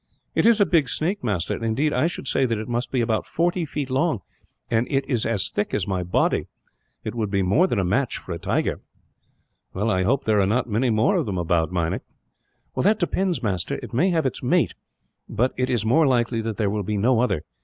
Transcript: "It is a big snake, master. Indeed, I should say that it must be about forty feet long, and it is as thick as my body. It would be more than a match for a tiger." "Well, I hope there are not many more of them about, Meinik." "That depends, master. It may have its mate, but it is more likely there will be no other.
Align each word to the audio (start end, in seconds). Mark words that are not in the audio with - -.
"It 0.33 0.47
is 0.47 0.59
a 0.59 0.65
big 0.65 0.89
snake, 0.89 1.23
master. 1.23 1.63
Indeed, 1.63 1.93
I 1.93 2.07
should 2.07 2.27
say 2.27 2.47
that 2.47 2.57
it 2.57 2.67
must 2.67 2.89
be 2.89 3.01
about 3.01 3.27
forty 3.27 3.65
feet 3.65 3.91
long, 3.91 4.21
and 4.67 4.87
it 4.89 5.05
is 5.07 5.27
as 5.27 5.51
thick 5.51 5.75
as 5.75 5.85
my 5.87 6.01
body. 6.01 6.47
It 7.03 7.13
would 7.13 7.29
be 7.29 7.43
more 7.43 7.67
than 7.67 7.77
a 7.77 7.83
match 7.85 8.17
for 8.17 8.31
a 8.31 8.39
tiger." 8.39 8.81
"Well, 9.75 9.91
I 9.91 10.01
hope 10.01 10.23
there 10.23 10.41
are 10.41 10.47
not 10.47 10.65
many 10.67 10.89
more 10.89 11.17
of 11.17 11.27
them 11.27 11.37
about, 11.37 11.71
Meinik." 11.71 12.01
"That 12.75 12.97
depends, 12.97 13.43
master. 13.43 13.75
It 13.83 13.93
may 13.93 14.09
have 14.09 14.25
its 14.25 14.41
mate, 14.41 14.73
but 15.29 15.53
it 15.55 15.69
is 15.69 15.85
more 15.85 16.07
likely 16.07 16.41
there 16.41 16.71
will 16.71 16.81
be 16.81 16.97
no 16.97 17.19
other. 17.19 17.43